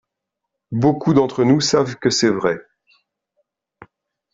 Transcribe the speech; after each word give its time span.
Beaucoup 0.71 1.13
d’entre 1.13 1.43
nous 1.43 1.61
savent 1.61 1.95
que 1.97 2.09
c’est 2.09 2.31
vrai. 2.31 2.59